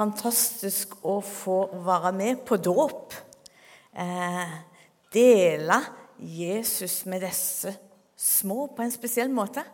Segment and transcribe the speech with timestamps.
[0.00, 3.16] fantastisk å få være med på dåp.
[3.92, 4.54] Eh,
[5.12, 5.80] dele
[6.20, 7.74] Jesus med disse
[8.16, 9.64] små på en spesiell måte.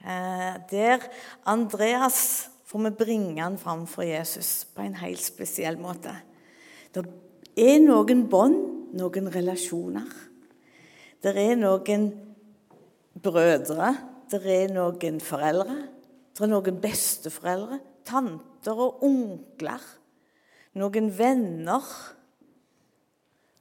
[0.00, 1.02] Eh, der
[1.50, 6.14] Andreas får vi bringe han fram for Jesus på en helt spesiell måte.
[6.94, 7.04] Det
[7.58, 8.58] er noen bånd,
[8.94, 10.06] noen relasjoner.
[11.20, 12.10] Det er noen
[13.20, 13.94] brødre,
[14.30, 15.74] det er noen foreldre,
[16.32, 17.80] det er noen besteforeldre,
[18.10, 19.82] tanter og onkler,
[20.78, 21.86] noen venner.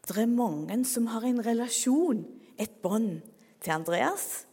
[0.10, 2.26] Det er mange som har en relasjon,
[2.60, 3.22] et bånd,
[3.60, 4.46] til Andreas.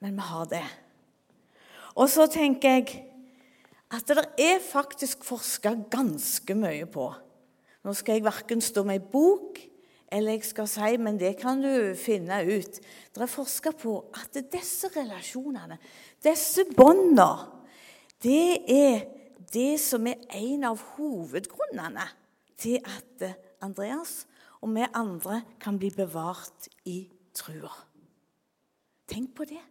[0.00, 0.66] Men vi har det.
[1.98, 3.02] Og så tenker jeg
[3.92, 7.08] at det er faktisk forska ganske mye på.
[7.84, 9.60] Nå skal jeg verken stå med ei bok
[10.08, 12.78] eller jeg skal si, men det kan du finne ut.
[13.12, 15.76] Det er forska på at disse relasjonene,
[16.24, 17.57] disse båndene,
[18.22, 19.04] det er
[19.52, 22.06] det som er en av hovedgrunnene
[22.58, 23.24] til at
[23.64, 24.24] Andreas
[24.62, 27.04] og vi andre kan bli bevart i
[27.36, 27.70] trua.
[29.08, 29.62] Tenk på det.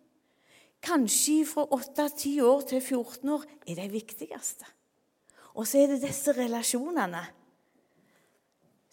[0.81, 4.65] Kanskje fra 8-10 år til 14 år er det viktigste.
[5.57, 7.23] Og så er det disse relasjonene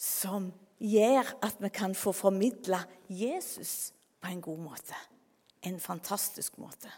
[0.01, 0.49] som
[0.81, 4.99] gjør at vi kan få formidla Jesus på en god måte.
[5.65, 6.91] En fantastisk måte.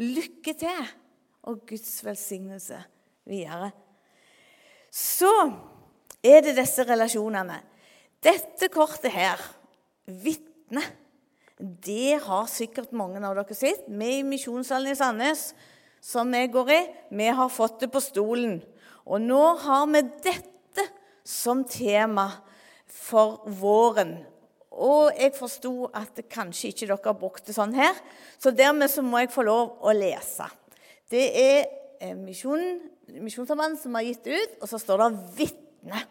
[0.00, 0.88] Lykke til
[1.48, 2.78] og Guds velsignelse
[3.28, 3.72] videre.
[4.92, 5.30] Så
[6.22, 7.58] er det disse relasjonene.
[8.22, 9.40] Dette kortet her,
[10.06, 10.84] vitne,
[11.58, 13.86] det har sikkert mange av dere sett.
[13.86, 15.52] Vi i Misjonssalen i Sandnes,
[16.02, 16.80] som vi går i,
[17.14, 18.60] vi har fått det på stolen.
[19.06, 20.86] Og nå har vi dette
[21.26, 22.28] som tema
[22.90, 24.16] for våren.
[24.72, 27.94] Og jeg forsto at kanskje ikke dere har brukt det sånn her,
[28.40, 30.48] så dermed så må jeg få lov å lese.
[31.10, 31.64] Det er
[32.00, 36.04] eh, Misjonssambandet som har gitt ut, og så står det 'vitne'.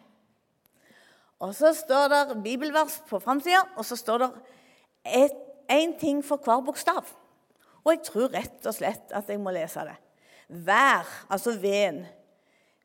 [1.42, 4.30] Og så står det bibelvers på framsida, og så står det
[5.72, 7.04] én ting for hver bokstav.
[7.84, 9.96] Og jeg tror rett og slett at jeg må lese det.
[10.48, 12.04] Vær, altså ven.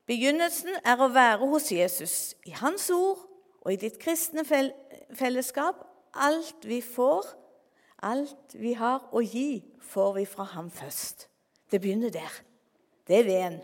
[0.08, 3.28] Begynnelsen er å være hos Jesus, i Hans ord
[3.62, 5.84] og i ditt kristne fellesskap.
[6.16, 7.28] Alt vi får,
[8.08, 11.28] alt vi har å gi, får vi fra ham først.
[11.72, 12.34] Det begynner der.
[13.08, 13.58] Det er veden.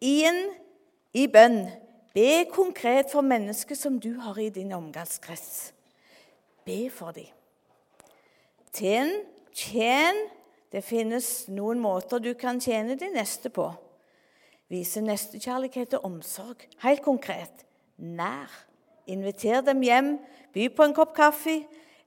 [0.00, 0.42] I-en
[1.14, 1.64] i bønn.
[2.14, 5.72] Be konkret for mennesker som du har i din omgangskrets.
[6.64, 7.30] Be for dem.
[8.74, 9.10] Tjen,
[9.54, 10.20] tjen.
[10.72, 13.68] Det finnes noen måter du kan tjene de neste på.
[14.70, 16.64] Vise nestekjærlighet og omsorg.
[16.82, 17.66] Helt konkret
[17.98, 18.50] nær.
[19.06, 20.16] Inviter dem hjem,
[20.54, 21.60] by på en kopp kaffe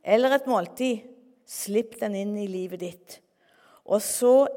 [0.03, 1.05] eller et måltid.
[1.47, 3.19] Slipp den inn i livet ditt.
[3.87, 4.47] Og så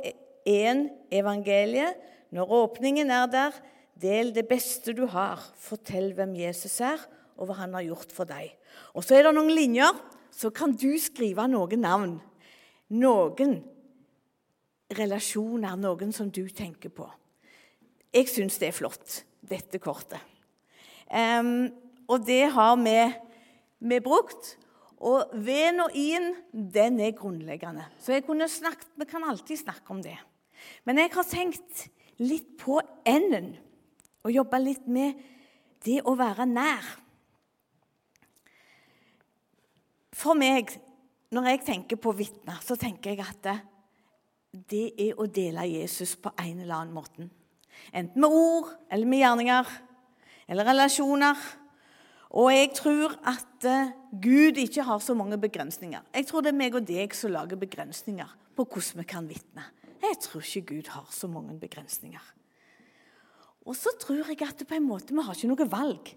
[0.48, 1.92] en evangelie.
[2.30, 3.56] Når åpningen er der,
[4.00, 5.42] del det beste du har.
[5.58, 7.00] Fortell hvem Jesus er,
[7.36, 8.52] og hva han har gjort for deg.
[8.94, 9.94] Og så er det noen linjer.
[10.30, 12.16] Så kan du skrive noen navn.
[12.90, 13.58] Noen
[14.96, 17.06] relasjoner, noen som du tenker på.
[18.10, 20.18] Jeg syns det er flott, dette kortet.
[21.10, 21.70] Um,
[22.10, 22.96] og det har vi,
[23.86, 24.56] vi brukt.
[25.00, 27.86] Og V-en og I-en den er grunnleggende.
[27.98, 30.18] Så jeg kunne snakket, vi kan alltid snakke om det.
[30.84, 31.86] Men jeg har tenkt
[32.20, 33.54] litt på N-en
[34.20, 35.16] og jobba litt med
[35.86, 36.84] det å være nær.
[40.20, 40.74] For meg,
[41.32, 43.56] når jeg tenker på vitner, så tenker jeg at det,
[44.68, 47.30] det er å dele Jesus på en eller annen måte.
[47.94, 49.72] Enten med ord eller med gjerninger
[50.50, 51.38] eller relasjoner.
[52.30, 53.90] Og jeg tror at uh,
[54.22, 56.02] Gud ikke har så mange begrensninger.
[56.14, 59.64] Jeg tror det er meg og deg som lager begrensninger på hvordan vi kan vitne.
[60.00, 62.22] Jeg tror ikke Gud har så mange begrensninger.
[63.66, 66.14] Og så tror jeg at på en måte vi har ikke noe valg.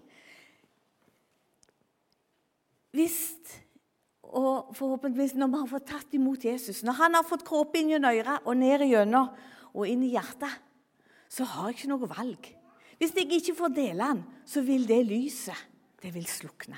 [2.94, 3.20] Hvis
[4.34, 8.06] og forhåpentligvis når vi har fått tatt imot Jesus, når han har fått kroppen inn
[8.06, 9.34] i øret og ned igjennom
[9.74, 10.50] og inn i hjertet,
[11.30, 12.48] så har jeg ikke noe valg.
[12.98, 15.73] Hvis jeg ikke får dele han, så vil det lyset
[16.04, 16.76] det vil slukne.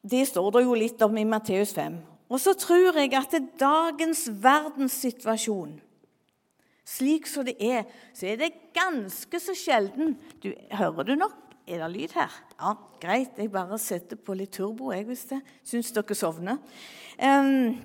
[0.00, 2.00] Det står det jo litt om i Matteus 5.
[2.30, 5.76] Og så tror jeg at det dagens verdenssituasjon,
[6.90, 7.84] slik som det er,
[8.16, 11.36] så er det ganske så sjelden du, Hører du nok?
[11.70, 12.32] Er det lyd her?
[12.58, 12.72] Ja,
[13.02, 13.36] greit.
[13.38, 16.58] Jeg bare setter på litt turbo, jeg, hvis det syns dere sovner.
[17.20, 17.76] Um,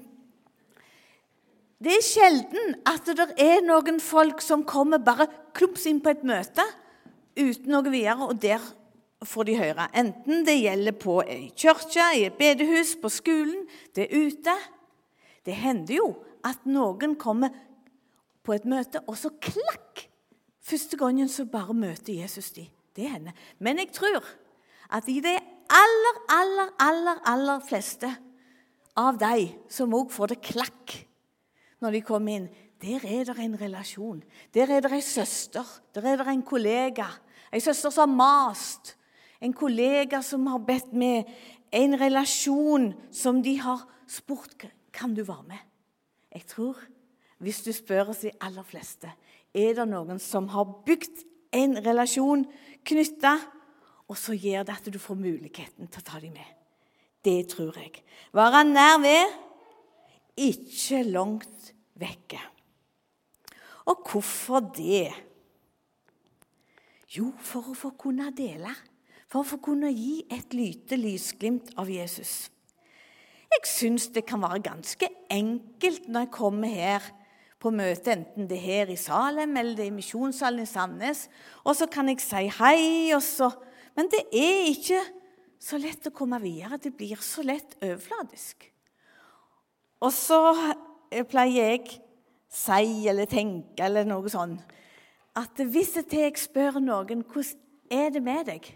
[1.77, 6.25] det er sjelden at det er noen folk som kommer bare klumps inn på et
[6.25, 6.65] møte
[7.35, 8.63] uten noe videre, og der
[9.29, 9.89] får de høre.
[9.97, 14.55] Enten det gjelder på ei kirke, i et bedehus, på skolen, det er ute.
[15.45, 16.09] Det hender jo
[16.45, 17.53] at noen kommer
[18.45, 20.09] på et møte, og så klakk!
[20.65, 22.65] første gangen så bare møter Jesus de.
[22.95, 23.35] Det hender.
[23.59, 24.23] Men jeg tror
[24.95, 25.33] at i de
[25.69, 28.09] aller, aller, aller, aller fleste
[28.97, 30.95] av de som òg får det klakk
[31.83, 32.45] når de kommer inn,
[32.81, 34.21] der er det en relasjon.
[34.55, 37.07] Der er det ei søster, der er det en kollega.
[37.51, 38.95] Ei søster som har mast.
[39.43, 41.29] En kollega som har bedt med.
[41.71, 45.63] En relasjon som de har spurt kan du være med.
[46.35, 46.79] Jeg tror,
[47.43, 49.11] hvis du spør oss de aller fleste,
[49.55, 51.23] er det noen som har bygd
[51.55, 52.43] en relasjon
[52.85, 53.37] knytta,
[54.05, 56.49] og så gjør det at du får muligheten til å ta dem med.
[57.25, 58.03] Det tror jeg.
[58.35, 59.31] Være nær ved,
[60.37, 62.41] ikke langt vekke.
[63.89, 65.09] Og hvorfor det?
[67.15, 68.73] Jo, for å få kunne dele.
[69.35, 72.45] For å få kunne gi et lite lysglimt av Jesus.
[73.51, 77.09] Jeg syns det kan være ganske enkelt når jeg kommer her
[77.59, 81.25] på møte, enten det er her i Salem eller det er i Misjonssalen i Sandnes.
[81.67, 83.51] Og så kan jeg si hei, og så
[83.95, 85.01] Men det er ikke
[85.59, 86.79] så lett å komme videre.
[86.79, 88.69] Det blir så lett overfladisk.
[89.99, 90.39] Og så
[91.27, 91.99] pleier jeg
[92.51, 94.57] si eller tenke eller noe sånn
[95.35, 98.67] at hvis jeg spør noen hvordan er det med deg,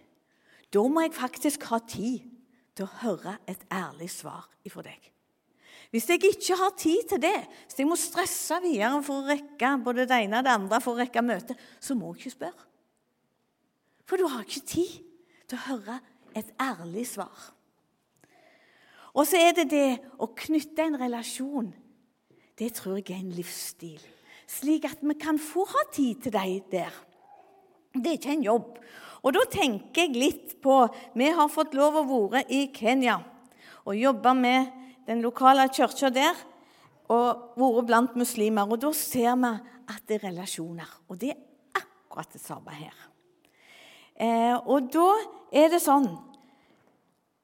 [0.74, 2.25] da må jeg faktisk ha tid
[2.77, 5.10] til å høre et ærlig svar ifra deg.
[5.89, 9.71] Hvis jeg ikke har tid til det, hvis jeg må stresse videre for å rekke
[9.81, 12.68] både det ene og det andre for å rekke møtet, så må jeg ikke spørre.
[14.06, 15.00] For du har ikke tid
[15.50, 15.98] til å høre
[16.38, 17.50] et ærlig svar.
[19.18, 19.89] Og så er det det
[20.21, 21.71] å knytte en relasjon.
[22.57, 24.01] Det tror jeg er en livsstil.
[24.50, 26.94] Slik at vi kan få ha tid til deg der.
[27.94, 28.77] Det er ikke en jobb.
[29.24, 30.81] Og da tenker jeg litt på
[31.18, 33.19] Vi har fått lov å være i Kenya
[33.88, 34.69] og jobbe med
[35.07, 36.38] den lokale kirka der
[37.10, 38.69] og vært blant muslimer.
[38.69, 39.54] Og da ser vi
[39.89, 40.89] at det er relasjoner.
[41.10, 42.95] Og det er akkurat det samme her.
[44.19, 45.07] Eh, og da
[45.56, 46.10] er det sånn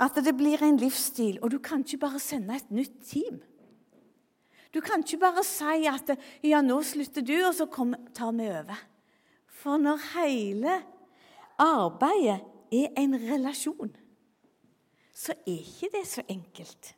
[0.03, 3.39] at det blir en livsstil, og du kan ikke bare sende et nytt team.
[4.75, 6.11] Du kan ikke bare si at
[6.43, 8.81] ja, nå slutter du, og så kom, tar vi over.
[9.47, 10.81] For når hele
[11.61, 12.41] arbeidet
[12.73, 13.91] er en relasjon,
[15.15, 16.95] så er ikke det så enkelt.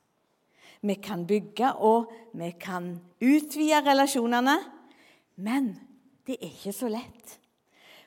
[0.81, 4.57] Vi kan bygge og vi kan utvide relasjonene,
[5.37, 5.73] men
[6.27, 7.37] det er ikke så lett.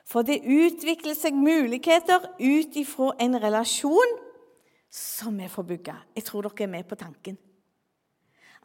[0.07, 4.17] For det utvikler seg muligheter ut ifra en relasjon
[4.91, 5.95] som vi får bygge.
[6.17, 7.37] Jeg tror dere er med på tanken.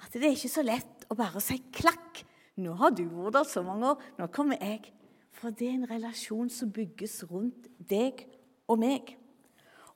[0.03, 2.25] At det er ikke så lett å bare si klakk.
[2.61, 4.91] Nå har du vært der så mange år, nå kommer jeg.
[5.37, 8.25] For det er en relasjon som bygges rundt deg
[8.69, 9.13] og meg.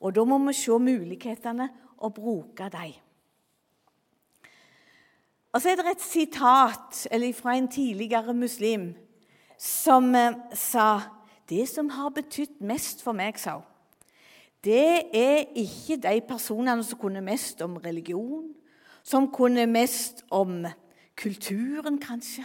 [0.00, 2.98] Og da må vi se mulighetene og bruke dem.
[5.52, 7.00] Og så er det et sitat
[7.40, 8.92] fra en tidligere muslim
[9.58, 11.00] som eh, sa
[11.50, 13.64] Det som har betydd mest for meg, sa hun,
[14.62, 18.52] det er ikke de personene som kunne mest om religion,
[19.02, 20.62] som kunne mest om
[21.16, 22.44] kulturen, kanskje,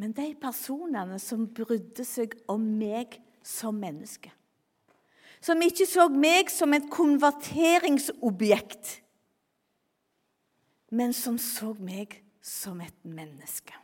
[0.00, 4.32] men de personene som brydde seg om meg som menneske.
[5.42, 8.98] Som ikke så meg som et konverteringsobjekt,
[10.92, 13.74] men som så meg som et menneske.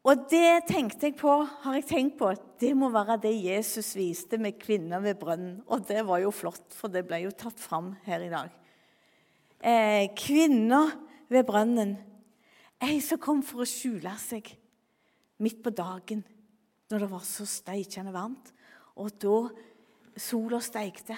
[0.00, 4.38] Og det tenkte jeg på, har jeg tenkt på, det må være det Jesus viste
[4.40, 5.58] med kvinner ved brønnen.
[5.68, 8.54] Og det var jo flott, for det ble jo tatt fram her i dag.
[9.60, 10.94] Eh, kvinner
[11.28, 11.98] ved brønnen.
[12.80, 14.48] Ei som kom for å skjule seg
[15.44, 16.22] midt på dagen
[16.90, 18.52] når det var så steikende varmt.
[19.00, 19.36] Og da
[20.20, 21.16] sola steikte.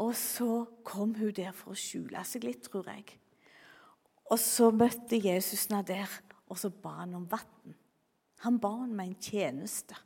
[0.00, 3.16] Og så kom hun der for å skjule seg litt, tror jeg.
[4.30, 6.12] Og så møtte Jesus henne der,
[6.48, 7.74] og så ba han om vann.
[8.46, 9.96] Han ba om en tjeneste.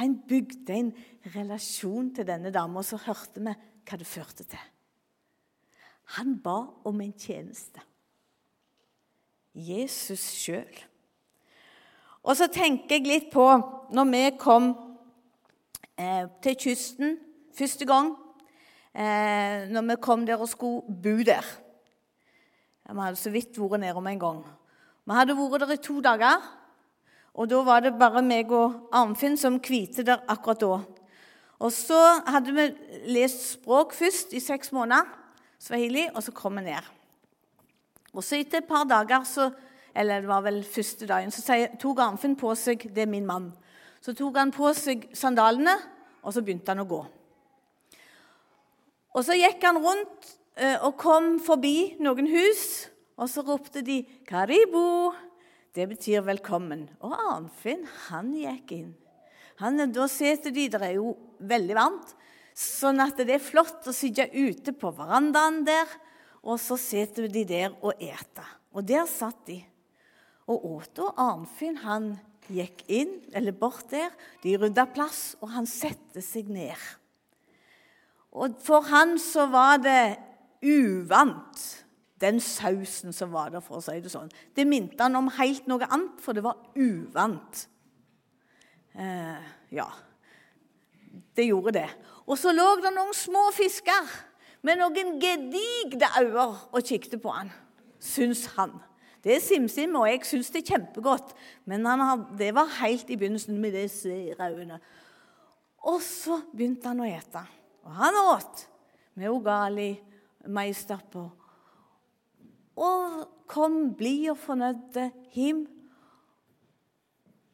[0.00, 0.90] Han bygde en
[1.34, 4.64] relasjon til denne dama, og så hørte vi hva det førte til.
[6.16, 6.58] Han ba
[6.88, 7.82] om en tjeneste.
[9.54, 10.84] Jesus sjøl.
[12.22, 13.46] Og så tenker jeg litt på
[13.94, 14.72] når vi kom
[15.96, 17.16] eh, til kysten
[17.56, 18.10] første gang
[18.92, 21.46] eh, Når vi kom der og skulle bo der.
[22.88, 24.44] Vi hadde så vidt vært nedom en gang.
[25.04, 26.44] Vi hadde vært der i to dager.
[27.38, 30.78] Og da var det bare meg og Arnfinn som hvite der akkurat da.
[31.58, 32.68] Og så hadde vi
[33.14, 35.06] lest språk først i seks måneder,
[35.58, 36.97] swahili, og så kom vi ned.
[38.18, 39.46] Og så etter et par dager, så,
[39.94, 43.52] eller det var vel første dagen, så tok Arnfinn på seg Det er min mann.
[44.02, 45.76] Så tok han på seg sandalene,
[46.22, 47.00] og så begynte han å gå.
[49.14, 54.02] Og så gikk han rundt Eh, og kom forbi noen hus, og så ropte de
[54.26, 55.14] 'Karibo'.
[55.74, 56.88] det betyr velkommen.
[57.00, 58.94] Og Arnfinn, han gikk inn.
[59.58, 62.14] Han, da sitter de, det er jo veldig varmt,
[62.54, 65.86] sånn at det er flott å sitte ute på verandaen der.
[66.42, 68.46] Og så sitter de der og eter.
[68.72, 69.58] Og der satt de
[70.48, 71.00] og åt.
[71.02, 72.14] Og Arnfinn han
[72.48, 74.14] gikk inn, eller bort der.
[74.42, 76.78] De rydda plass, og han satte seg ned.
[78.38, 80.18] Og for han så var det
[80.64, 81.64] uvant,
[82.18, 84.30] den sausen som var der, for å si det sånn.
[84.56, 87.66] Det minte han om helt noe annet, for det var uvant.
[88.98, 89.86] Eh, ja,
[91.38, 91.88] det gjorde det.
[92.26, 94.08] Og så lå det noen små fisker
[94.62, 97.52] med noen gedigne øyne og kikket på han,
[98.00, 98.76] syns han.
[99.24, 101.34] Det er SimSim, og jeg syns det er kjempegodt.
[101.66, 104.78] Men har, det var helt i begynnelsen med disse øynene.
[105.88, 107.42] Og så begynte han å ete.
[107.86, 108.62] Og han åt
[109.18, 109.90] med Ogali,
[111.10, 111.24] på.
[112.78, 115.02] Og kom blid og fornøyd
[115.34, 115.66] hjem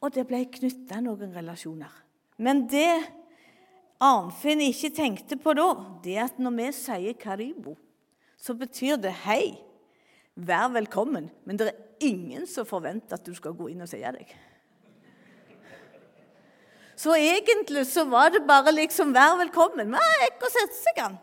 [0.04, 1.92] og det ble knytta noen relasjoner.
[2.44, 2.90] Men det
[4.02, 5.68] Arnfinn ikke tenkte på da,
[6.02, 7.76] det er at når vi sier 'Karibo',
[8.36, 9.56] så betyr det 'hei',
[10.34, 11.30] vær velkommen.
[11.44, 14.34] Men det er ingen som forventer at du skal gå inn og si deg.
[16.96, 19.88] Så egentlig så var det bare liksom 'vær velkommen'.
[19.88, 21.18] Men ikke å sette seg an.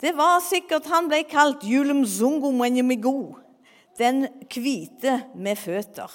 [0.00, 3.38] Det var sikkert han ble kalt 'Julum zungo Menjemigo,
[3.98, 6.10] den hvite med føtter.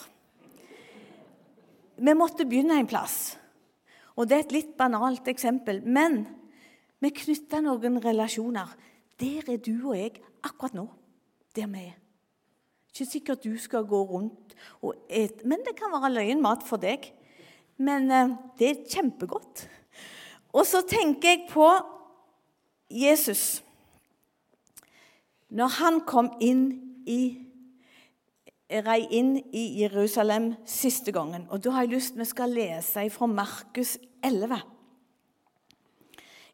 [1.98, 3.38] Vi måtte begynne en plass.
[4.16, 6.24] Og Det er et litt banalt eksempel, men
[7.04, 8.72] vi knytter noen relasjoner.
[9.20, 10.88] Der er du og jeg akkurat nå.
[11.56, 11.98] Der vi er.
[12.90, 16.80] Ikke sikkert du skal gå rundt og ete, men det kan være løyen mat for
[16.80, 17.10] deg.
[17.78, 19.66] Men eh, det er kjempegodt.
[20.56, 21.68] Og så tenker jeg på
[22.88, 23.64] Jesus.
[25.50, 26.70] Når han kom inn
[27.06, 27.45] i
[28.70, 31.48] rei inn i Jerusalem siste gangen.
[31.50, 34.62] Og Da har jeg lyst vi skal lese fra Markus 11.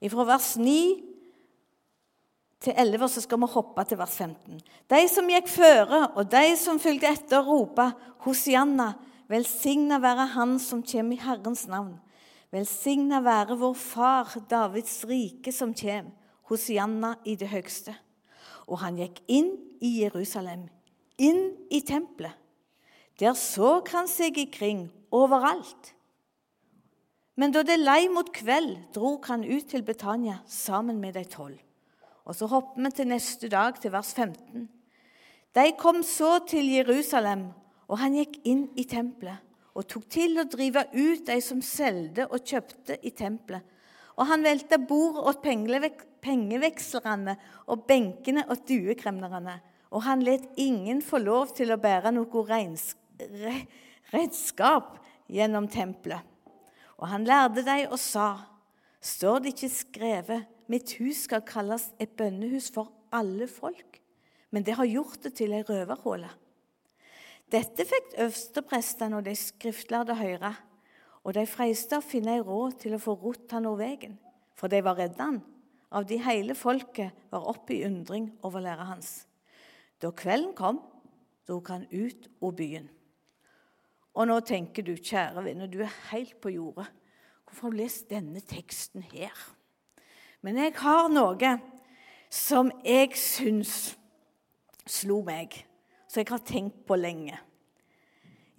[0.09, 1.03] Fra vers 9
[2.61, 4.59] til 11 så skal vi hoppe til vers 15.
[4.89, 7.91] De som gikk føre, og de som fulgte etter, ropa
[8.25, 8.93] Hosianna.
[9.29, 11.95] Velsigna være Han som kommer i Herrens navn.
[12.51, 16.11] Velsigna være vår Far Davids rike som kommer.
[16.51, 17.95] Hosianna i det høgste.
[18.67, 20.67] Og han gikk inn i Jerusalem
[21.21, 22.37] inn i tempelet.
[23.21, 25.91] Der så han seg ikring overalt.
[27.37, 31.59] Men da det lei mot kveld, dro han ut til Betania sammen med de tolv.
[32.25, 34.69] Og Så hopper vi til neste dag, til vers 15.
[35.55, 37.49] De kom så til Jerusalem,
[37.87, 39.41] og han gikk inn i tempelet
[39.75, 43.63] og tok til å drive ut de som solgte og kjøpte i tempelet.
[44.19, 45.41] Og han velta bord åt
[46.21, 47.35] pengevekslerne
[47.71, 49.57] og benkene åt duekremnerne
[49.91, 52.57] og han let ingen få lov til å bære noe
[54.11, 54.97] redskap
[55.31, 56.23] gjennom tempelet.
[57.01, 58.45] Og han lærte dem og sa,
[59.01, 63.99] står det ikke skrevet, mitt hus skal kalles et bønnehus for alle folk,
[64.51, 66.29] men det har gjort det til ei røverhåle.
[67.51, 70.53] Dette fikk øversteprestene og de skriftlærde høre,
[71.21, 74.15] og de freiste å finne ei råd til å få rott han over veien,
[74.55, 75.41] for de var redde han.
[75.91, 79.25] Av de hele folket var oppe i undring over læra hans.
[80.01, 80.81] Da kvelden kom,
[81.47, 82.89] tok han ut av byen.
[84.17, 86.87] Og nå tenker du, kjære venner, du er helt på jordet.
[87.45, 89.35] Hvorfor har du lest denne teksten her?
[90.41, 91.53] Men jeg har noe
[92.31, 93.93] som jeg syns
[94.89, 95.53] slo meg,
[96.09, 97.37] som jeg har tenkt på lenge.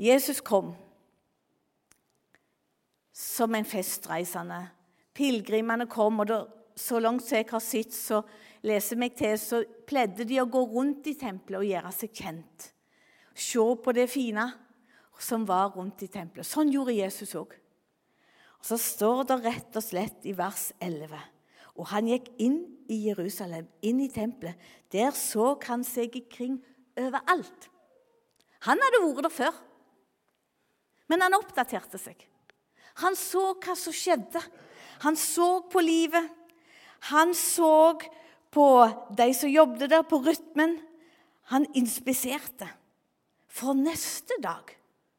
[0.01, 0.73] Jesus kom
[3.13, 4.63] som en festreisende.
[5.13, 6.33] Pilegrimene kom, og
[6.77, 8.23] så langt jeg har sett, så
[8.67, 12.69] leser meg til, så pleide de å gå rundt i tempelet og gjøre seg kjent.
[13.35, 14.47] Se på det fine
[15.23, 16.47] som var rundt i tempelet.
[16.47, 17.55] Sånn gjorde Jesus òg.
[18.63, 21.19] Og Så står det rett og slett i vers 11
[21.75, 22.61] Og han gikk inn
[22.93, 24.55] i Jerusalem, inn i tempelet.
[24.93, 26.61] Der så han seg ikring
[26.99, 27.71] overalt.
[28.69, 29.55] Han hadde vært der før,
[31.09, 32.21] men han oppdaterte seg.
[33.03, 34.43] Han så hva som skjedde.
[35.03, 36.29] Han så på livet.
[37.11, 37.97] Han så
[38.53, 38.67] på
[39.17, 40.77] de som jobbet der, på rytmen.
[41.55, 42.69] Han inspiserte.
[43.53, 44.71] For neste dag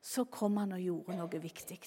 [0.04, 1.80] så kom han og gjorde noe viktig.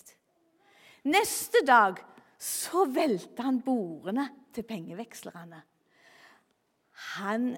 [1.07, 1.99] Neste dag
[2.38, 5.62] så velta han bordene til pengevekslerne.
[7.17, 7.50] Han,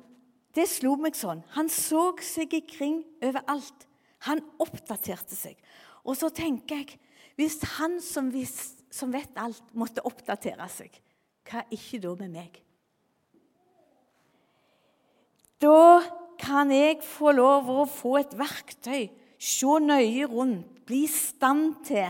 [0.54, 1.42] det slo meg sånn.
[1.56, 3.86] Han så seg ikring overalt.
[4.26, 5.58] Han oppdaterte seg.
[6.04, 6.98] Og så tenker jeg
[7.38, 10.96] hvis han som, vis, som vet alt, måtte oppdatere seg,
[11.46, 12.56] hva ikke da med meg?
[15.58, 16.02] Da
[16.38, 22.08] kan jeg få lov å få et verktøy se nøye rundt, bli i stand til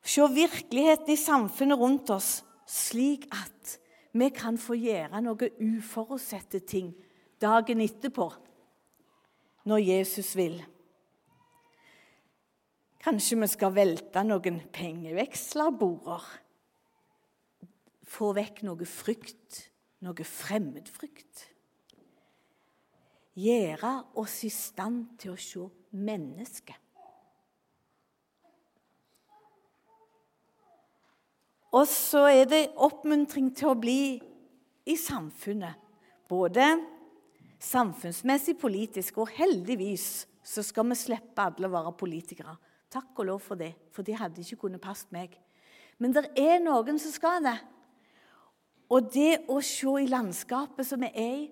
[0.00, 3.76] Se virkeligheten i samfunnet rundt oss slik at
[4.16, 6.88] vi kan få gjøre noe uforutsette ting
[7.40, 8.26] dagen etterpå,
[9.68, 10.56] når Jesus vil.
[13.00, 16.26] Kanskje vi skal velte noen pengevekslerborder.
[18.10, 19.62] Få vekk noe frykt,
[20.04, 21.49] noe fremmedfrykt.
[23.38, 26.76] Gjøre oss i stand til å se mennesket.
[31.70, 34.18] Og så er det oppmuntring til å bli
[34.90, 35.78] i samfunnet.
[36.30, 36.66] Både
[37.62, 42.56] samfunnsmessig, politisk, og heldigvis så skal vi slippe alle å være politikere.
[42.90, 45.36] Takk og lov for det, for de hadde ikke kunnet passe meg.
[46.02, 47.58] Men det er noen som skal det.
[48.90, 51.50] Og det å se i landskapet som vi er i,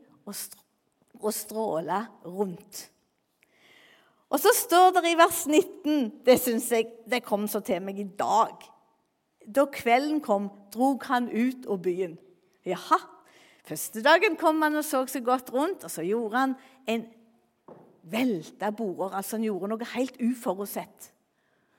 [1.20, 2.88] og stråle rundt.
[4.28, 8.00] Og så står det i vers 19 Det syns jeg det kom så til meg
[8.00, 8.64] i dag.
[9.48, 12.18] Da kvelden kom, drog han ut av byen.
[12.68, 12.98] Jaha.
[13.68, 16.54] Første dagen kom han og så seg godt rundt, og så gjorde han
[16.88, 17.06] en
[18.08, 19.16] velta border.
[19.16, 21.10] Altså han gjorde noe helt uforutsett.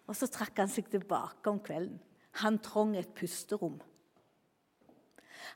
[0.09, 1.99] Og så trakk han seg tilbake om kvelden.
[2.41, 3.79] Han trong et pusterom.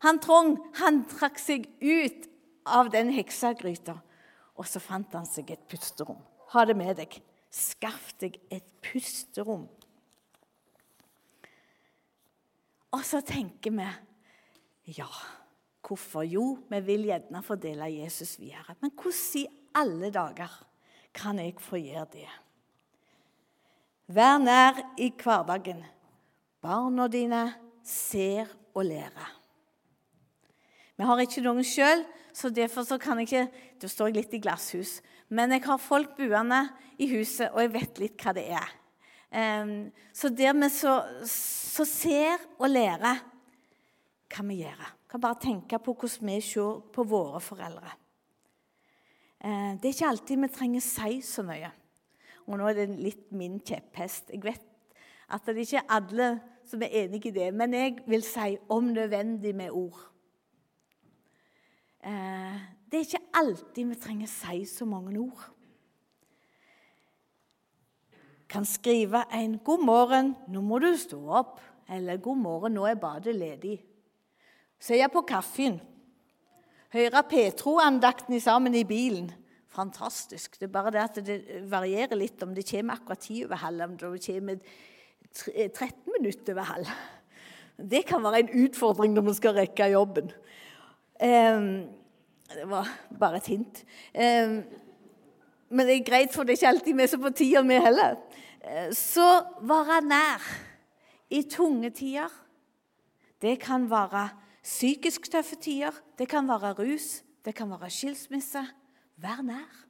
[0.01, 2.29] Han trong, han trakk seg ut
[2.65, 3.97] av den heksagryta,
[4.53, 6.19] og så fant han seg et pusterom.
[6.53, 7.15] Ha det med deg.
[7.53, 9.67] Skaff deg et pusterom.
[12.93, 13.87] Og så tenker vi
[14.97, 15.07] ja,
[15.85, 16.25] hvorfor?
[16.27, 18.75] Jo, vi vil gjerne fordele Jesus videre.
[18.81, 19.45] Men hvordan i
[19.79, 20.57] alle dager
[21.15, 22.29] kan jeg få gjøre det?
[24.13, 25.79] Vær nær i hverdagen.
[26.61, 27.45] Barna dine
[27.83, 29.31] ser og lærer.
[30.93, 32.03] Vi har ikke noen sjøl,
[32.33, 35.01] så derfor så kan jeg ikke Da står jeg litt i glasshus.
[35.29, 36.61] Men jeg har folk buende
[37.01, 38.71] i huset, og jeg vet litt hva det er.
[40.13, 40.93] Så der vi så,
[41.25, 43.23] så, ser og lærer,
[44.29, 44.83] hva vi gjør.
[45.09, 47.95] Kan bare tenke på hvordan vi ser på våre foreldre.
[49.43, 51.71] Uh, det er ikke alltid vi trenger si så mye.
[52.47, 54.31] Og nå er det litt min kjepphest.
[54.31, 54.63] Jeg vet
[55.33, 56.29] at det ikke er alle
[56.69, 60.12] som er enig i det, men jeg vil si om nødvendig med ord.
[62.03, 62.61] Eh,
[62.91, 65.49] det er ikke alltid vi trenger å si så mange ord.
[68.49, 72.95] Kan skrive en 'God morgen, nå må du stå opp', eller 'God morgen, nå er
[72.95, 73.81] badet ledig'.
[74.79, 75.81] Se på kaffen.
[76.93, 79.31] Høre Petro-andakten sammen i bilen
[79.73, 80.59] fantastisk.
[80.59, 81.39] Det er bare det at det
[81.71, 84.59] varierer litt om det kommer akkurat ti over halv, om det kommer
[85.33, 86.91] 13 minutter over halv.
[87.77, 90.29] Det kan være en utfordring når man skal rekke jobben.
[91.23, 91.67] Um,
[92.53, 93.83] det var bare et hint.
[94.13, 94.63] Um,
[95.69, 98.17] men det er greit, for det er ikke alltid vi som på tida med heller.
[98.63, 99.27] Uh, så
[99.61, 100.47] være nær
[101.31, 102.31] i tunge tider.
[103.41, 104.29] Det kan være
[104.63, 108.61] psykisk tøffe tider, det kan være rus, det kan være skilsmisse.
[109.17, 109.83] Vær nær.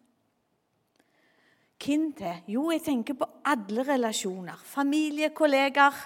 [1.83, 2.43] Hvem til?
[2.47, 4.61] Jo, jeg tenker på alle relasjoner.
[4.65, 5.97] Familie, kollegaer,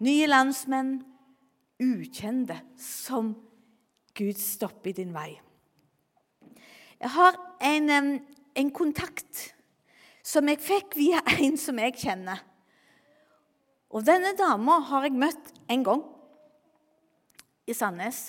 [0.00, 1.00] nye landsmenn,
[1.80, 3.34] ukjente som
[4.14, 5.40] Gud stopper i din vei.
[7.00, 7.90] Jeg har en,
[8.54, 9.54] en kontakt
[10.26, 12.42] som jeg fikk via en som jeg kjenner.
[13.90, 16.02] Og denne dama har jeg møtt en gang
[17.66, 18.28] i Sandnes.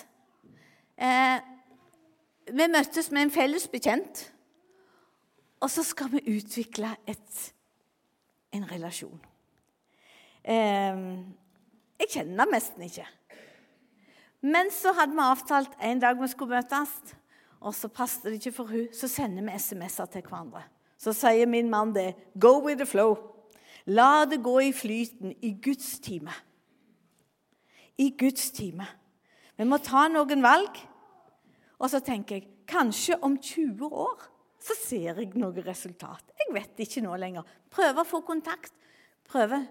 [0.98, 1.38] Eh,
[2.50, 4.24] vi møttes med en felles bekjent,
[5.62, 7.44] og så skal vi utvikle et,
[8.54, 9.20] en relasjon.
[10.42, 11.04] Eh,
[12.02, 13.06] jeg kjenner henne nesten ikke.
[14.42, 16.94] Men så hadde vi avtalt en dag vi skulle møtes,
[17.62, 20.62] og så passet det ikke for hun, Så sender vi SMS-er til hverandre.
[20.98, 22.14] Så sier min mann det.
[22.38, 23.16] Go with the flow.
[23.86, 26.30] La det gå i flyten i Guds time.
[27.98, 28.86] I Guds time.
[29.56, 30.78] Vi må ta noen valg.
[31.78, 34.28] Og så tenker jeg kanskje om 20 år
[34.62, 36.22] så ser jeg noe resultat.
[36.38, 37.46] Jeg vet ikke nå lenger.
[37.70, 38.72] Prøver å få kontakt.
[39.26, 39.66] Prøver.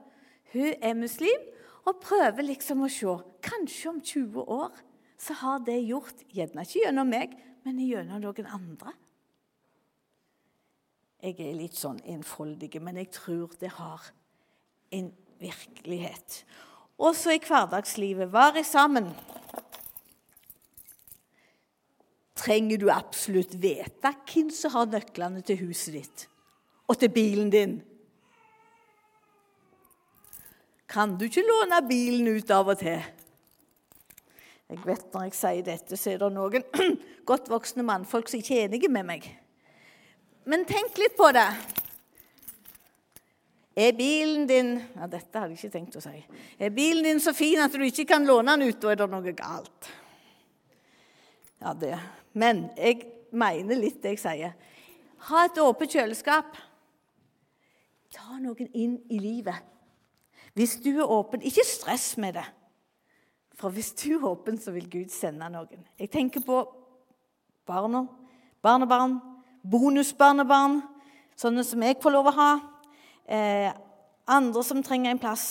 [0.52, 1.46] Hun er muslim,
[1.86, 3.14] og prøver liksom å se.
[3.46, 4.82] Kanskje om 20 år
[5.22, 7.34] så har det gjort, gjerne ikke gjennom meg,
[7.66, 8.94] men gjennom noen andre.
[11.22, 14.08] Jeg er litt sånn enfoldig, men jeg tror det har
[14.98, 16.42] en virkelighet.
[17.02, 18.32] Også i hverdagslivet.
[18.34, 19.12] Være sammen
[22.42, 26.28] trenger du absolutt vite hvem som har nøklene til huset ditt
[26.90, 27.78] og til bilen din.
[30.92, 33.00] Kan du ikke låne bilen ut av og til?
[34.72, 36.66] Jeg vet Når jeg sier dette, så er det noen
[37.30, 39.28] godt voksne mannfolk som ikke er enige med meg.
[40.48, 41.48] Men tenk litt på det.
[43.82, 46.18] Er bilen din ja, Dette hadde jeg ikke tenkt å si.
[46.60, 49.10] Er bilen din så fin at du ikke kan låne den ut, da er det
[49.12, 49.92] noe galt.
[51.62, 51.96] Ja, det.
[52.36, 54.56] Men jeg mener litt det jeg sier.
[55.30, 56.58] Ha et åpent kjøleskap.
[58.12, 59.71] Ta noen inn i livet.
[60.54, 62.46] Hvis du er åpen, ikke stress med det.
[63.56, 65.86] For hvis du er åpen, så vil Gud sende noen.
[66.00, 66.64] Jeg tenker på
[67.68, 68.06] barna,
[68.64, 69.20] barnebarn,
[69.64, 70.82] bonusbarnebarn,
[71.40, 72.52] sånne som jeg får lov å ha
[73.30, 73.70] eh,
[74.32, 75.46] andre som trenger en plass.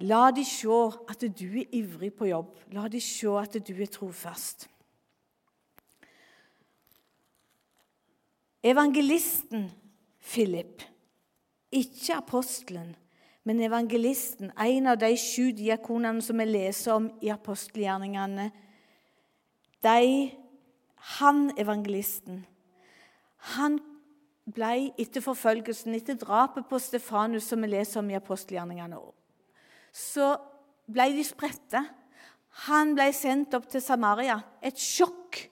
[0.00, 0.80] La de se
[1.12, 2.54] at du er ivrig på jobb.
[2.72, 4.68] La de se at du er trofast.
[8.64, 9.70] Evangelisten
[10.20, 10.82] Philip,
[11.72, 12.92] ikke apostelen,
[13.50, 18.44] men evangelisten, en av de sju diakonene som vi leser om i apostelgjerningene
[19.82, 20.30] de,
[21.18, 22.44] Han evangelisten,
[23.56, 23.80] han
[24.44, 29.00] ble etter forfølgelsen, etter drapet på Stefanus, som vi leser om i apostelgjerningene,
[29.90, 30.30] så
[30.86, 31.82] ble de spredte.
[32.68, 34.38] Han ble sendt opp til Samaria.
[34.62, 35.42] Et sjokk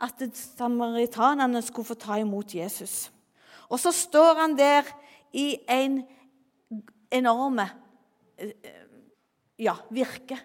[0.00, 3.10] at samaritanene skulle få ta imot Jesus.
[3.68, 4.88] Og så står han der
[5.36, 6.04] i en
[7.18, 7.66] enorme
[9.58, 10.38] ja, virke.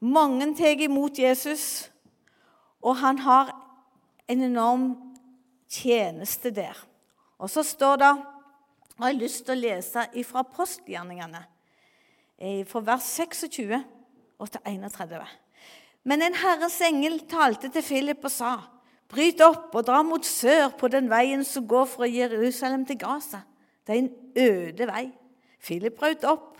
[0.00, 1.90] Mange tar imot Jesus,
[2.80, 3.52] og han har
[4.30, 4.90] en enorm
[5.70, 6.76] tjeneste der.
[7.38, 8.10] Og så står det
[9.00, 11.40] og Jeg har lyst til å lese fra postgjerningene,
[12.68, 13.78] fra vers 26
[14.36, 15.22] og til 31.
[16.04, 18.58] Men en Herres engel talte til Philip og sa:"
[19.10, 23.40] Bryt opp og dra mot sør på den veien som går fra Jerusalem til Gaza.
[23.86, 25.10] Det er en øde vei.
[25.60, 26.58] Philip brøt opp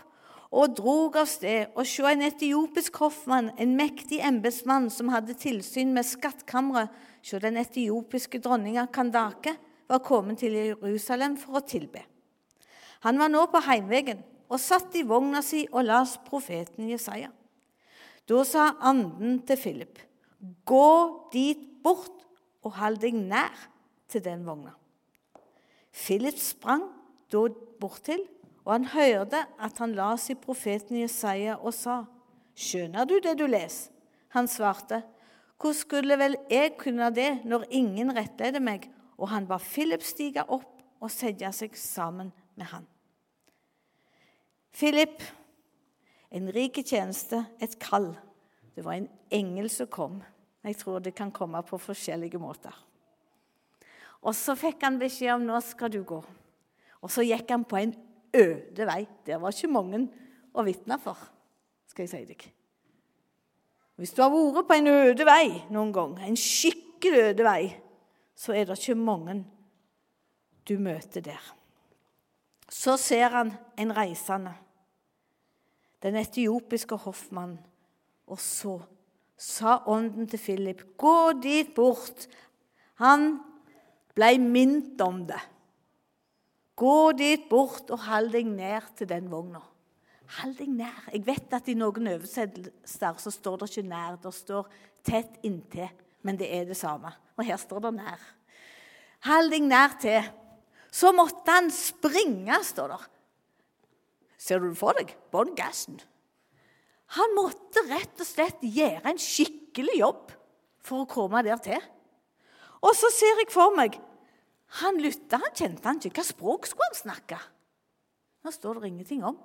[0.51, 5.93] og drog av sted, og så en etiopisk hoffmann, en mektig embetsmann som hadde tilsyn
[5.95, 6.91] med skattkammeret,
[7.23, 9.53] så den etiopiske dronninga Kandake
[9.87, 12.01] var kommet til Jerusalem for å tilbe.
[13.05, 17.31] Han var nå på heimveien og satt i vogna si og las profeten Jesaja.
[18.27, 20.01] Da sa anden til Philip,
[20.65, 20.91] gå
[21.33, 22.25] dit bort
[22.61, 23.55] og hold deg nær
[24.11, 24.73] til den vogna.
[25.91, 26.85] Philip sprang
[27.31, 27.47] da
[27.81, 28.21] bortil,
[28.71, 32.05] og han hørte at han las i profeten Jesaja og sa,
[32.55, 33.91] Skjønner du det du leser?
[34.31, 35.01] Han svarte,
[35.59, 38.85] hvordan skulle vel jeg kunne det når ingen rettleder meg?
[39.19, 42.85] Og han ba Philip stige opp og sette seg sammen med han.
[44.71, 45.19] Philip,
[46.31, 48.13] en rik tjeneste, et kall.
[48.71, 50.21] Det var en engel som kom.
[50.63, 52.71] Jeg tror det kan komme på forskjellige måter.
[54.23, 56.21] Og så fikk han beskjed om nå skal du gå.
[57.03, 57.93] Og så gikk han på en
[58.33, 59.05] øde vei.
[59.25, 60.05] Der var ikke mange
[60.53, 61.19] å vitne for,
[61.87, 62.45] skal jeg si deg.
[64.01, 67.73] Hvis du har vært på en øde vei noen gang, en skikkelig øde vei,
[68.35, 69.41] så er det ikke mange
[70.67, 71.41] du møter der.
[72.71, 74.55] Så ser han en reisende,
[76.01, 77.59] den etiopiske hoffmannen,
[78.31, 78.79] og så
[79.37, 82.27] sa ånden til Philip, 'Gå dit bort.'
[83.01, 83.39] Han
[84.15, 85.39] ble minnet om det.
[86.81, 89.61] Gå dit bort og hold deg ned til den vogna.
[90.39, 91.09] Hold deg nær.
[91.11, 94.69] Jeg vet at i noen oversettelser så står det ikke 'nær', det står
[95.03, 95.91] 'tett inntil'.
[96.23, 97.11] Men det er det samme.
[97.37, 98.25] Og her står det 'nær'.
[99.25, 100.23] Hold deg nær til.
[100.91, 103.01] Så måtte han springe, står det.
[104.37, 105.15] Ser du det for deg?
[105.31, 105.99] Bånn gassen.
[107.05, 110.31] Han måtte rett og slett gjøre en skikkelig jobb
[110.81, 111.81] for å komme der til.
[112.81, 113.99] Og så ser jeg for meg
[114.79, 116.21] Han lytta, han kjente han ikke.
[116.21, 117.39] Hva språk skulle han snakke?
[118.41, 119.35] Nå står det ingenting om.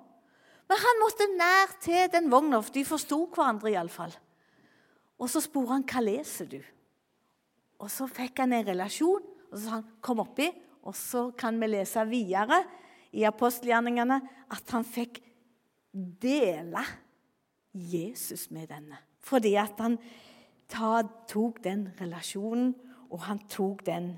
[0.67, 4.15] Men han måtte nær til den vogna, for de forsto hverandre iallfall.
[5.17, 6.59] Og så spurte han hva leser du?
[7.83, 10.49] Og så fikk han en relasjon, og så sa han kom oppi.
[10.87, 12.61] Og så kan vi lese videre
[13.15, 14.21] i apostelgjerningene
[14.55, 15.19] at han fikk
[15.91, 16.83] dele
[17.73, 18.99] Jesus med denne.
[19.19, 19.97] Fordi at han
[21.27, 22.71] tok den relasjonen,
[23.11, 24.13] og han tok den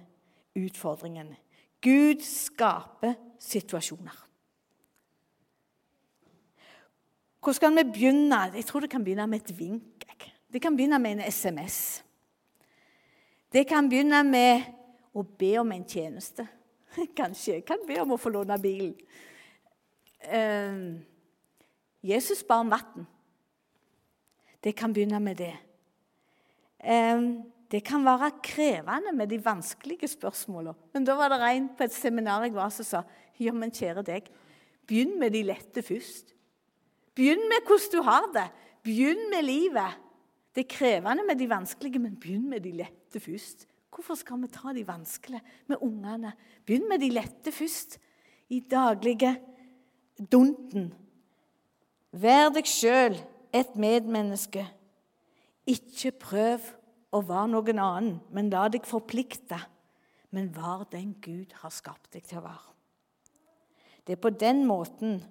[0.55, 1.35] utfordringen.
[1.81, 4.25] Gud skaper situasjoner.
[7.39, 8.41] Hvor skal vi begynne?
[8.55, 10.05] Jeg tror det kan begynne med et vink.
[10.53, 12.03] Det kan begynne med en SMS.
[13.53, 14.61] Det kan begynne med
[15.13, 16.47] å be om en tjeneste.
[17.19, 18.93] Kanskje jeg kan be om å få låne bilen.
[20.25, 20.99] Uh,
[22.03, 23.07] Jesus ba om vann.
[24.59, 25.53] Det kan begynne med det.
[26.83, 30.73] Uh, det kan være krevende med de vanskelige spørsmålene.
[30.93, 33.03] Men da var det en på et seminar jeg var som sa
[33.39, 34.25] ja, men kjære deg,
[34.89, 36.33] begynn med de lette først.
[37.15, 38.47] Begynn med hvordan du har det.
[38.83, 39.99] Begynn med livet.
[40.55, 43.67] Det er krevende med de vanskelige, men begynn med de lette først.
[43.93, 46.33] Hvorfor skal vi ta de vanskelige med ungene?
[46.65, 47.99] Begynn med de lette først.
[48.49, 49.35] I daglige
[50.31, 50.89] dunten.
[52.11, 53.19] Vær deg sjøl
[53.53, 54.65] et medmenneske.
[55.69, 56.65] Ikke prøv
[57.11, 59.59] å være noen annen, men la deg forplikte.
[60.35, 62.75] Men vær den Gud har skapt deg til å være.
[64.05, 65.23] Det er på den måten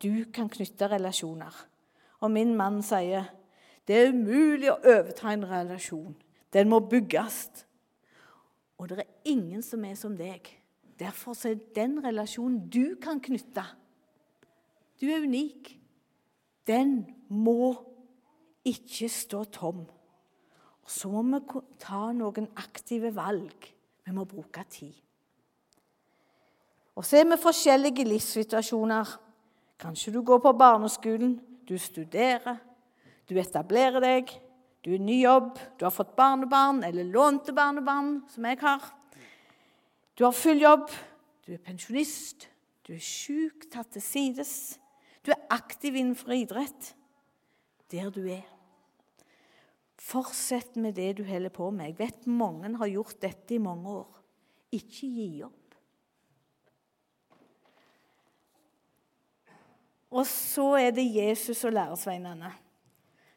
[0.00, 1.52] du kan knytte relasjoner.
[2.24, 3.28] Og min mann sier
[3.88, 6.16] det er umulig å overta en relasjon.
[6.52, 7.64] Den må bygges.
[8.78, 10.48] Og det er ingen som er som deg.
[10.98, 13.64] Derfor er den relasjonen du kan knytte
[15.00, 15.78] Du er unik.
[16.66, 17.74] Den må
[18.66, 19.86] ikke stå tom.
[20.88, 23.68] Så må vi ta noen aktive valg.
[24.04, 24.94] Vi må bruke tid.
[26.96, 29.10] Og så er vi forskjellige livssituasjoner.
[29.78, 31.36] Kanskje du går på barneskolen,
[31.68, 32.56] du studerer,
[33.28, 34.32] du etablerer deg,
[34.82, 38.88] du er ny jobb, du har fått barnebarn eller lånte barnebarn, som jeg har.
[40.18, 40.88] Du har full jobb,
[41.46, 42.48] du er pensjonist,
[42.88, 44.52] du er sjuk, tatt til sides.
[45.22, 46.94] Du er aktiv innenfor idrett.
[47.92, 48.57] Der du er.
[49.98, 51.90] Fortsett med det du holder på med.
[51.90, 54.20] Jeg vet mange har gjort dette i mange år.
[54.78, 55.54] Ikke gi opp.
[60.08, 62.52] Og så er det Jesus og læresveinene.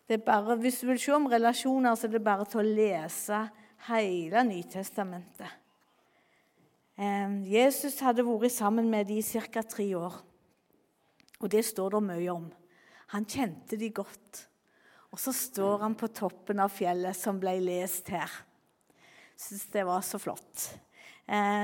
[0.08, 2.67] Det er bare, hvis du vil se om relasjoner, så er det bare til å
[2.67, 3.41] lese
[3.88, 5.58] hele Nytestamentet.
[7.50, 9.63] Jesus hadde vært sammen med dem i ca.
[9.63, 10.19] tre år.
[11.41, 12.47] Og det står det mye om.
[13.15, 14.50] Han kjente de godt.
[15.12, 18.32] Og så står han på toppen av fjellet, som ble lest her.
[19.36, 20.67] Jeg syns det var så flott.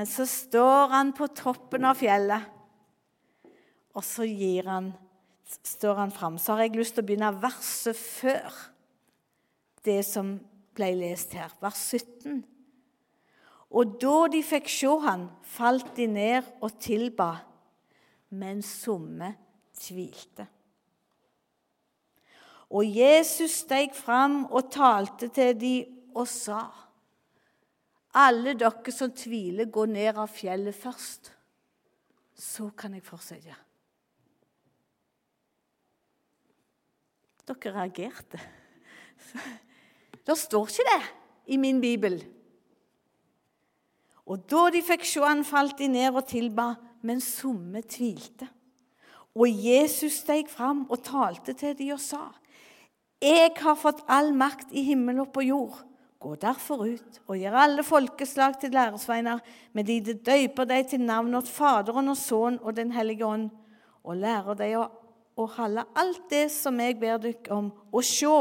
[0.08, 2.54] Så står han på toppen av fjellet,
[3.98, 4.28] og så
[4.68, 4.92] han,
[5.64, 6.38] står han fram.
[6.38, 8.54] Så har jeg lyst til å begynne verset før
[9.88, 10.36] det som
[10.78, 12.44] ble lest her, vers 17.
[13.78, 17.32] Og da de fikk se han, falt de ned og tilba,
[18.30, 19.34] men somme
[19.76, 20.48] tvilte.
[22.70, 26.66] Og Jesus steg fram og talte til dem og sa:"
[28.18, 31.32] Alle dere som tviler, gå ned av fjellet først.
[32.34, 33.56] Så kan jeg fortsette.
[37.48, 38.40] Dere reagerte.
[40.26, 41.04] Det står ikke det
[41.54, 42.18] i min bibel.
[44.26, 48.50] Og da de fikk se han, falt de ned og tilba, men somme tvilte.
[49.38, 52.26] Og Jesus steg fram og talte til dem og sa:"
[53.22, 55.80] Jeg har fått all makt i himmel og på jord.
[56.22, 59.42] Gå derfor ut og gjør alle folkeslag til læresveiner,
[59.74, 63.52] med de det døyper deg til navnet åt Faderen og Sønnen og Den hellige ånd,
[64.04, 64.88] og lærer deg å
[65.38, 67.70] å holde alt det som jeg ber dere om.
[67.94, 68.34] Og se,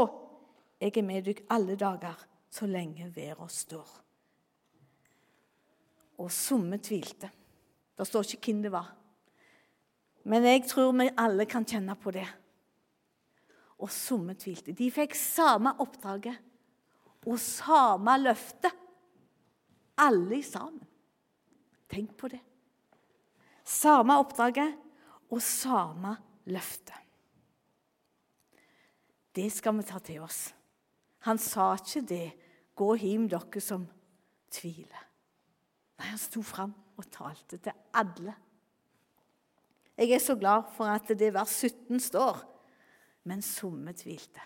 [0.81, 2.17] jeg er med dere alle dager,
[2.49, 3.87] så lenge verden står.
[6.17, 7.29] Og somme tvilte.
[7.97, 8.89] Det står ikke hvem det var.
[10.27, 12.25] Men jeg tror vi alle kan kjenne på det.
[13.77, 14.73] Og somme tvilte.
[14.73, 16.37] De fikk samme oppdraget
[17.27, 18.71] og samme løfte.
[20.01, 20.83] Alle sammen.
[21.89, 22.41] Tenk på det.
[23.67, 24.75] Samme oppdraget
[25.31, 26.15] og samme
[26.47, 26.95] løfte.
[29.35, 30.53] Det skal vi ta til oss.
[31.27, 32.33] Han sa ikke det
[32.75, 33.87] 'Gå hjem, dere som
[34.51, 35.05] tviler'.
[35.97, 38.35] Nei, han sto fram og talte til alle.
[39.97, 42.56] Jeg er så glad for at det vers 17 står,
[43.27, 44.43] men somme tvilte.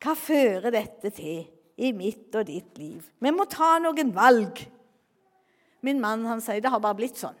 [0.00, 1.44] Hva fører dette til
[1.80, 3.04] i mitt og ditt liv?
[3.20, 4.62] Vi må ta noen valg.
[5.84, 7.36] Min mann han sier det har bare blitt sånn.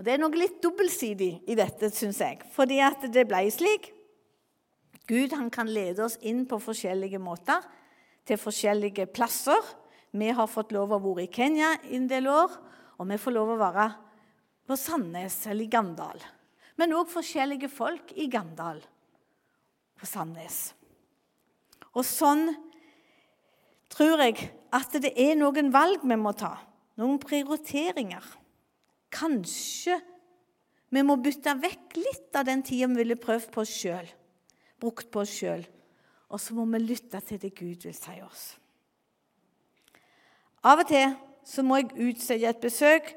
[0.00, 2.40] Og Det er noe litt dobbeltsidig i dette, syns jeg.
[2.54, 3.90] Fordi at det ble slik.
[5.10, 7.60] Gud han kan lede oss inn på forskjellige måter,
[8.24, 9.60] til forskjellige plasser.
[10.16, 12.54] Vi har fått lov å være i Kenya i en del år,
[12.96, 13.86] og vi får lov å være
[14.68, 16.22] på Sandnes eller i Gandal.
[16.78, 18.80] Men òg forskjellige folk i Gandal
[19.98, 20.70] på Sandnes.
[21.94, 22.48] Og sånn
[23.90, 26.54] tror jeg at det er noen valg vi må ta,
[27.00, 28.22] noen prioriteringer.
[29.10, 29.98] Kanskje
[30.94, 34.06] vi må bytte vekk litt av den tida vi ville prøvd på oss sjøl,
[34.82, 35.62] brukt på oss sjøl,
[36.30, 38.44] og så må vi lytte til det Gud vil si oss.
[40.66, 41.14] Av og til
[41.46, 43.14] så må jeg utsette et besøk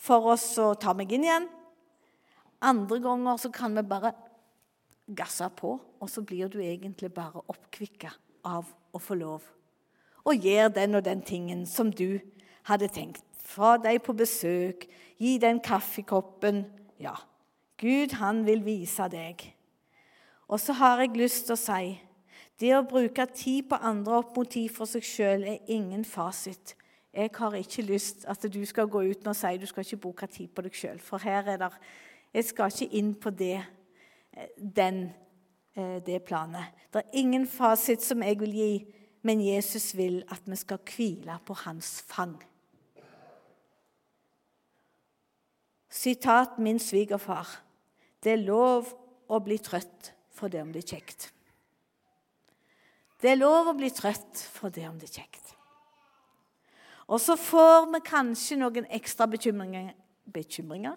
[0.00, 1.48] for oss å ta meg inn igjen.
[2.66, 4.12] Andre ganger så kan vi bare
[5.14, 8.10] gasse på, og så blir du egentlig bare oppkvikka
[8.46, 9.44] av å få lov
[10.26, 12.18] Og gjør den og den tingen som du
[12.66, 16.64] hadde tenkt fra deg på besøk, gi den kaffekoppen
[16.98, 17.14] Ja,
[17.78, 19.42] Gud, han vil vise deg.
[20.48, 21.94] Og så har jeg lyst til å si
[22.58, 26.72] Det å bruke tid på andre opp mot tid for seg sjøl er ingen fasit.
[27.12, 30.26] Jeg har ikke lyst at du skal gå ut og si du skal ikke bruke
[30.26, 30.98] tid på deg sjøl.
[31.00, 31.70] For her er det
[32.34, 33.64] Jeg skal ikke inn på det,
[34.32, 35.14] eh, den,
[35.74, 36.64] eh, det planet.
[36.92, 38.86] Det er ingen fasit som jeg vil gi,
[39.22, 42.36] men Jesus vil at vi skal hvile på hans fang.
[45.88, 47.62] Sitat min svigerfar.
[48.22, 48.92] Det er lov
[49.28, 51.30] å bli trøtt for det om det er kjekt.
[53.22, 55.54] Det er lov å bli trøtt for det om det er kjekt.
[57.06, 59.92] Og så får vi kanskje noen ekstra bekymringer,
[60.32, 60.96] bekymringer.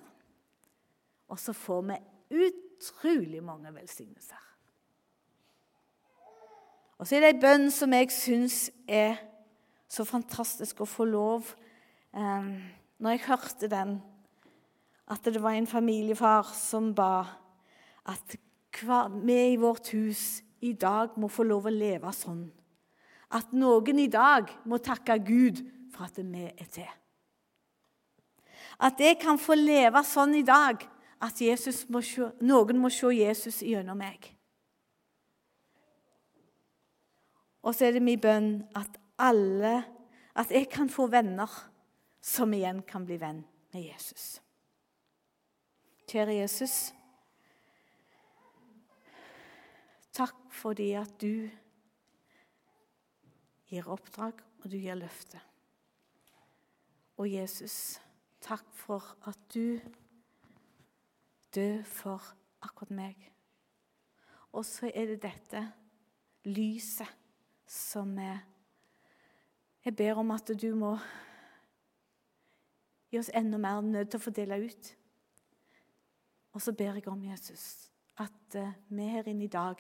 [1.30, 1.98] Og så får vi
[2.46, 4.46] utrolig mange velsignelser.
[7.00, 9.22] Og så er det ei bønn som jeg syns er
[9.90, 11.54] så fantastisk å få lov
[12.14, 12.50] eh,
[13.00, 13.94] Når jeg hørte den,
[15.10, 17.24] at det var en familiefar som ba
[18.10, 18.36] at
[19.24, 22.44] vi i vårt hus i dag må få lov å leve sånn.
[23.32, 25.62] At noen i dag må takke Gud
[25.94, 26.90] for at vi er til.
[28.80, 30.84] At jeg kan få leve sånn i dag
[31.22, 31.42] at
[31.90, 34.30] må se, noen må se Jesus gjennom meg.
[37.62, 39.84] Og så er det min bønn at alle
[40.40, 41.50] At jeg kan få venner
[42.22, 43.42] som igjen kan bli venn
[43.74, 44.40] med Jesus.
[46.08, 46.94] Kjære Jesus.
[50.16, 51.50] Takk fordi at du
[53.68, 55.42] gir oppdrag, og du gir løfte.
[57.20, 58.00] Og Jesus,
[58.42, 59.82] takk for at du
[61.56, 62.24] døde for
[62.62, 63.32] akkurat meg.
[64.52, 65.64] Og så er det dette
[66.50, 67.18] lyset
[67.70, 68.46] som er
[69.86, 70.98] Jeg ber om at du må
[73.10, 74.90] gi oss enda mer nødt til å fordele ut.
[76.54, 79.80] Og så ber jeg om, Jesus, at uh, vi her inne i dag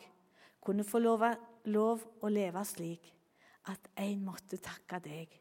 [0.63, 1.25] kunne få lov,
[1.65, 3.12] lov å leve slik
[3.69, 5.36] at en måtte takke deg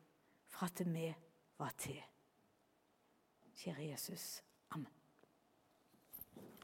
[0.51, 1.07] for at vi
[1.59, 2.01] var til.
[3.59, 4.48] Kjære Jesus.